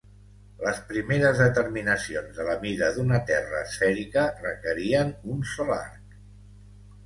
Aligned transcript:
Les 0.61 0.77
primeres 0.91 1.41
determinacions 1.41 2.33
de 2.39 2.47
la 2.49 2.57
mida 2.65 2.89
d'una 2.97 3.21
terra 3.29 3.61
esfèrica 3.69 4.27
requerien 4.43 5.15
un 5.37 5.49
sol 5.55 5.75
arc. 5.81 6.21